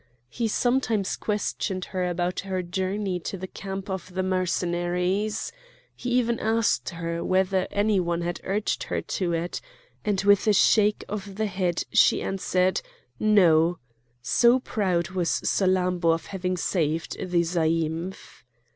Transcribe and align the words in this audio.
He 0.29 0.47
sometimes 0.47 1.15
questioned 1.15 1.85
her 1.93 2.09
about 2.09 2.39
her 2.39 2.63
journey 2.63 3.19
to 3.19 3.37
the 3.37 3.45
camp 3.45 3.87
of 3.87 4.15
the 4.15 4.23
Mercenaries. 4.23 5.51
He 5.95 6.09
even 6.13 6.39
asked 6.39 6.89
her 6.89 7.23
whether 7.23 7.67
any 7.69 7.99
one 7.99 8.21
had 8.21 8.41
urged 8.43 8.85
her 8.85 9.03
to 9.03 9.33
it; 9.33 9.61
and 10.03 10.19
with 10.21 10.47
a 10.47 10.53
shake 10.53 11.03
of 11.07 11.35
the 11.35 11.45
head 11.45 11.83
she 11.91 12.23
answered, 12.23 12.81
No,—so 13.19 14.59
proud 14.61 15.09
was 15.11 15.29
Salammbô 15.29 16.15
of 16.15 16.25
having 16.33 16.57
saved 16.57 17.19
the 17.19 17.41
zaïmph. 17.41 18.41